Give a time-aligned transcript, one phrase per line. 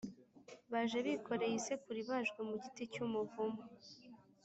[0.71, 3.61] baje bikoreye isekuru ibajwe mu giti cy’umuvumu